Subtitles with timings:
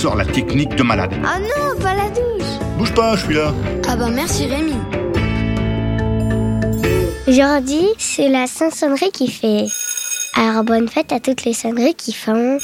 [0.00, 1.12] sors la technique de malade.
[1.26, 2.48] Ah non, pas la douche.
[2.78, 3.52] Bouge pas, je suis là.
[3.86, 4.72] Ah bah merci Rémi.
[7.28, 9.66] Aujourd'hui, c'est la Saint-Sonnerie qui fait.
[10.36, 12.56] Alors bonne fête à toutes les sonneries qui font.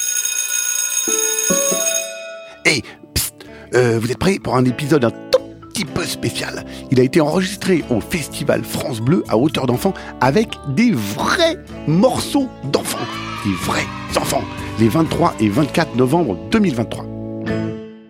[2.64, 2.82] Hey,
[3.12, 3.34] psst,
[3.74, 6.64] euh, vous êtes prêts pour un épisode un tout petit peu spécial?
[6.90, 9.92] Il a été enregistré au Festival France Bleu à hauteur d'enfant
[10.22, 13.06] avec des vrais morceaux d'enfants.
[13.44, 13.84] Des vrais
[14.16, 14.44] enfants.
[14.80, 17.15] Les 23 et 24 novembre 2023.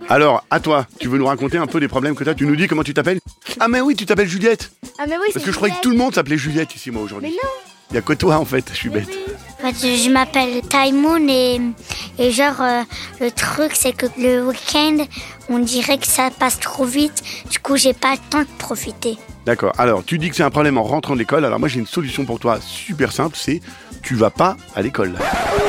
[0.08, 2.46] Alors, à toi, tu veux nous raconter un peu des problèmes que tu as Tu
[2.46, 3.18] nous dis comment tu t'appelles
[3.58, 5.90] Ah mais oui, tu t'appelles Juliette Ah mais oui, Parce que je croyais que tout
[5.90, 7.30] le monde s'appelait Juliette ici moi aujourd'hui.
[7.30, 7.50] Mais non.
[7.90, 9.08] Il y a que toi en fait, je suis bête.
[9.62, 11.60] En fait, je m'appelle Taimoun et,
[12.18, 12.82] et genre, euh,
[13.20, 14.98] le truc, c'est que le week-end,
[15.48, 17.22] on dirait que ça passe trop vite.
[17.50, 19.16] Du coup, j'ai pas le temps de profiter.
[19.44, 19.72] D'accord.
[19.78, 21.44] Alors, tu dis que c'est un problème en rentrant de l'école.
[21.44, 23.60] Alors moi, j'ai une solution pour toi super simple, c'est
[24.02, 25.14] tu vas pas à l'école.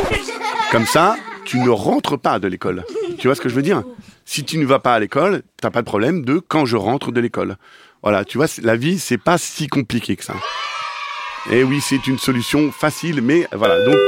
[0.71, 2.83] Comme ça, tu ne rentres pas de l'école.
[3.19, 3.83] Tu vois ce que je veux dire?
[4.25, 7.11] Si tu ne vas pas à l'école, t'as pas de problème de quand je rentre
[7.11, 7.57] de l'école.
[8.03, 10.35] Voilà, tu vois, la vie, c'est pas si compliqué que ça.
[11.49, 13.83] Et oui, c'est une solution facile, mais voilà.
[13.85, 13.95] Donc,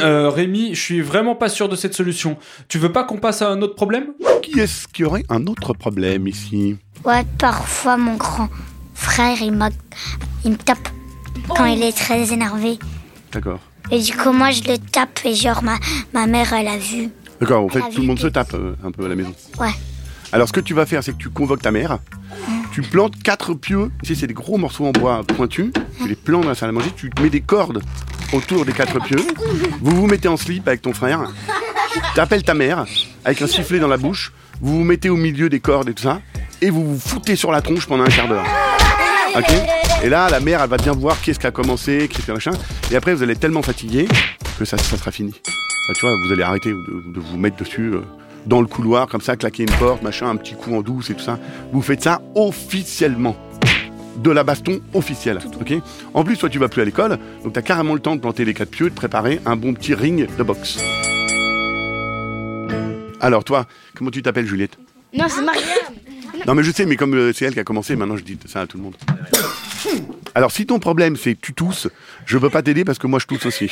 [0.00, 2.36] Euh, Rémi, je suis vraiment pas sûr de cette solution.
[2.68, 4.08] Tu veux pas qu'on passe à un autre problème?
[4.42, 6.76] Qui est-ce qui aurait un autre problème ici?
[7.04, 8.48] Ouais, parfois, mon grand
[8.94, 9.70] frère, il, m'a-
[10.44, 10.88] il me tape
[11.48, 12.78] quand il est très énervé.
[13.32, 13.58] D'accord.
[13.90, 15.76] Et du coup, moi, je le tape et genre, ma,
[16.12, 17.08] ma mère, elle a vu.
[17.44, 19.34] D'accord, en fait, tout le monde se tape euh, un peu à la maison.
[19.60, 19.68] Ouais.
[20.32, 21.98] Alors, ce que tu vas faire, c'est que tu convoques ta mère,
[22.72, 26.44] tu plantes quatre pieux, ici, c'est des gros morceaux en bois pointus, tu les plantes
[26.44, 27.82] dans la salle à manger, tu mets des cordes
[28.32, 29.18] autour des quatre pieux,
[29.82, 31.30] vous vous mettez en slip avec ton frère,
[32.14, 32.86] tu appelles ta mère
[33.26, 36.04] avec un sifflet dans la bouche, vous vous mettez au milieu des cordes et tout
[36.04, 36.22] ça,
[36.62, 38.46] et vous vous foutez sur la tronche pendant un quart d'heure.
[39.36, 39.52] Ok
[40.02, 42.52] Et là, la mère, elle va bien voir qu'est-ce qui a commencé, qu'est-ce que machin,
[42.90, 44.08] et après, vous allez être tellement fatigué
[44.58, 45.34] que ça, ça sera fini.
[45.88, 48.00] Bah, tu vois, vous allez arrêter de, de vous mettre dessus euh,
[48.46, 51.14] dans le couloir, comme ça, claquer une porte, machin, un petit coup en douce et
[51.14, 51.38] tout ça.
[51.72, 53.36] Vous faites ça officiellement.
[54.16, 55.74] De la baston officielle, ok?
[56.14, 58.44] En plus, toi, tu vas plus à l'école, donc t'as carrément le temps de planter
[58.44, 60.78] les quatre pieux et de préparer un bon petit ring de boxe.
[63.20, 63.66] Alors, toi,
[63.96, 64.78] comment tu t'appelles, Juliette?
[65.12, 65.64] Non, c'est Mariam.
[66.46, 68.38] non mais je sais, mais comme euh, c'est elle qui a commencé, maintenant je dis
[68.46, 68.96] ça à tout le monde.
[70.34, 71.88] Alors si ton problème c'est que tu tousses,
[72.26, 73.70] je peux pas t'aider parce que moi je tousse aussi.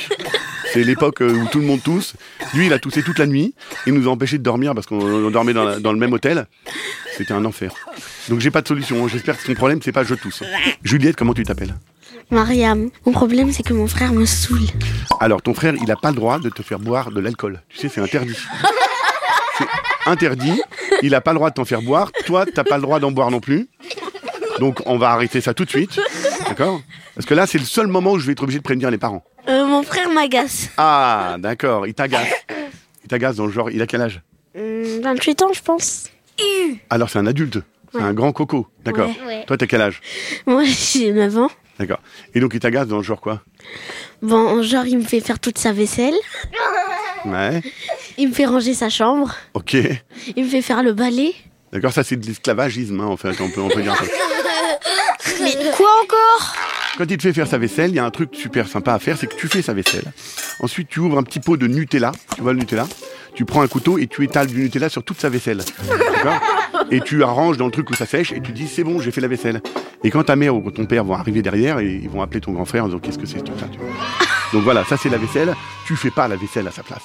[0.73, 2.15] C'est l'époque euh, où tout le monde tousse.
[2.55, 3.55] Lui il a toussé toute la nuit,
[3.87, 6.13] il nous a empêché de dormir parce qu'on on dormait dans, la- dans le même
[6.13, 6.47] hôtel.
[7.17, 7.73] C'était un enfer.
[8.29, 9.07] Donc j'ai pas de solution.
[9.09, 10.43] J'espère que ton problème c'est pas je tousse.
[10.83, 11.75] Juliette, comment tu t'appelles?
[12.31, 14.61] Mariam, mon problème c'est que mon frère me saoule.
[15.21, 17.61] Alors ton frère il a pas le droit de te faire boire de l'alcool.
[17.69, 18.37] Tu sais c'est interdit.
[19.59, 19.67] C'est
[20.11, 20.61] interdit.
[21.03, 22.11] Il a pas le droit de t'en faire boire.
[22.27, 23.69] Toi t'as pas le droit d'en boire non plus.
[24.59, 26.01] Donc on va arrêter ça tout de suite.
[26.49, 26.81] D'accord?
[27.15, 28.99] Parce que là, c'est le seul moment où je vais être obligé de prévenir les
[28.99, 29.25] parents.
[29.49, 30.69] Euh, mon frère m'agace.
[30.77, 32.29] Ah, d'accord, il t'agace.
[33.05, 34.21] Il t'agace dans le genre, il a quel âge
[34.57, 36.05] Hum, 28 ans, je pense.
[36.91, 37.59] Alors c'est un adulte,
[37.93, 38.67] c'est un grand coco.
[38.85, 39.11] D'accord.
[39.27, 39.45] Ouais.
[39.47, 40.01] Toi, t'as quel âge
[40.47, 41.51] Moi, j'ai 9 ans.
[41.79, 42.01] D'accord.
[42.35, 43.43] Et donc il t'agace dans le genre quoi
[44.21, 46.15] Bon, genre, il me fait faire toute sa vaisselle.
[47.25, 47.63] Ouais.
[48.19, 49.35] Il me fait ranger sa chambre.
[49.55, 49.75] Ok.
[50.37, 51.35] Il me fait faire le balai.
[51.73, 54.05] D'accord, ça c'est de l'esclavagisme, hein, en fait, on peut, on peut dire ça.
[55.41, 56.55] Mais quoi encore?
[56.99, 58.99] Quand il te fait faire sa vaisselle, il y a un truc super sympa à
[58.99, 60.13] faire, c'est que tu fais sa vaisselle.
[60.61, 62.13] Ensuite, tu ouvres un petit pot de Nutella.
[62.35, 62.87] Tu vois le Nutella?
[63.35, 65.63] Tu prends un couteau et tu étales du Nutella sur toute sa vaisselle.
[66.91, 69.11] Et tu arranges dans le truc où ça sèche et tu dis c'est bon, j'ai
[69.11, 69.63] fait la vaisselle.
[70.05, 72.53] Et quand ta mère ou ton père vont arriver derrière et ils vont appeler ton
[72.53, 73.89] grand frère en disant qu'est-ce que c'est ce truc-là tu vois?
[74.53, 75.55] Donc voilà, ça c'est la vaisselle.
[75.87, 77.03] Tu fais pas la vaisselle à sa place.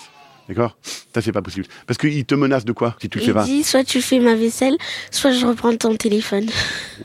[0.50, 0.78] D'accord?
[1.14, 1.66] Ça c'est pas possible.
[1.86, 3.44] Parce qu'il te menace de quoi si tu le fais Il pas?
[3.46, 4.76] dit soit tu fais ma vaisselle,
[5.12, 6.48] soit je reprends ton téléphone.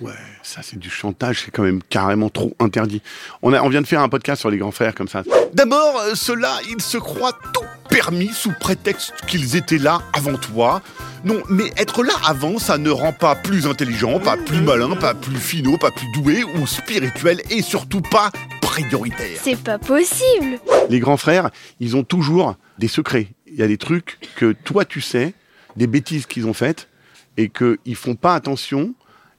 [0.01, 0.11] Ouais,
[0.43, 3.03] ça c'est du chantage, c'est quand même carrément trop interdit.
[3.43, 5.23] On, a, on vient de faire un podcast sur les grands frères comme ça.
[5.53, 10.83] D'abord, euh, ceux-là, ils se croient tout permis sous prétexte qu'ils étaient là avant toi.
[11.25, 15.15] Non, mais être là avant, ça ne rend pas plus intelligent, pas plus malin, pas
[15.15, 19.39] plus finot, pas plus doué ou spirituel et surtout pas prioritaire.
[19.43, 20.59] C'est pas possible.
[20.89, 21.51] Les grands frères,
[21.81, 23.29] ils ont toujours des secrets.
[23.47, 25.35] Il y a des trucs que toi tu sais,
[25.77, 26.89] des bêtises qu'ils ont faites
[27.37, 28.95] et qu'ils font pas attention,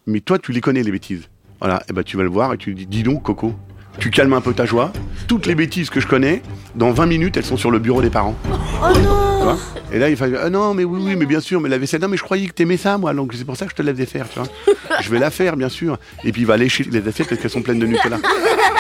[0.08, 1.30] mais toi tu les connais les bêtises.
[1.60, 3.54] Voilà, et ben tu vas le voir et tu lui dis dis donc Coco,
[4.00, 4.92] tu calmes un peu ta joie.
[5.28, 6.42] Toutes les bêtises que je connais,
[6.76, 8.36] dans 20 minutes, elles sont sur le bureau des parents.
[8.82, 9.24] Oh non
[9.92, 12.02] et là, il fait ah non, mais oui, oui, mais bien sûr, mais la vaisselle,
[12.02, 13.82] non, mais je croyais que t'aimais ça, moi, donc c'est pour ça que je te
[13.82, 14.48] la faisais faire, tu vois.
[15.02, 16.00] je vais la faire, bien sûr.
[16.24, 18.18] Et puis il va lécher les assiettes parce qu'elles sont pleines de Nutella.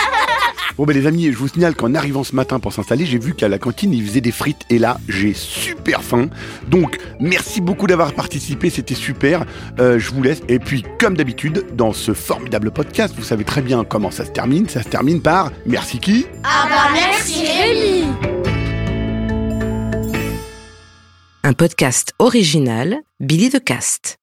[0.75, 3.35] Bon ben les amis, je vous signale qu'en arrivant ce matin pour s'installer, j'ai vu
[3.35, 6.29] qu'à la cantine ils faisaient des frites et là j'ai super faim.
[6.67, 9.45] Donc merci beaucoup d'avoir participé, c'était super.
[9.79, 10.41] Euh, je vous laisse.
[10.49, 14.31] Et puis comme d'habitude, dans ce formidable podcast, vous savez très bien comment ça se
[14.31, 14.67] termine.
[14.67, 16.25] Ça se termine par merci qui?
[16.43, 18.05] Ah bah merci Rémi
[21.43, 24.17] Un podcast original, Billy de Cast.